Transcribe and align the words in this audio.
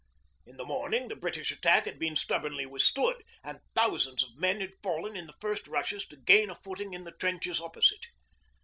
In 0.47 0.57
the 0.57 0.65
morning 0.65 1.09
the 1.09 1.15
British 1.15 1.51
attack 1.51 1.85
had 1.85 1.99
been 1.99 2.15
stubbornly 2.15 2.65
withstood, 2.65 3.21
and 3.43 3.59
thousands 3.75 4.23
of 4.23 4.35
men 4.35 4.59
had 4.59 4.73
fallen 4.81 5.15
in 5.15 5.27
the 5.27 5.35
first 5.39 5.67
rushes 5.67 6.07
to 6.07 6.17
gain 6.17 6.49
a 6.49 6.55
footing 6.55 6.95
in 6.95 7.03
the 7.03 7.11
trenches 7.11 7.61
opposite. 7.61 8.07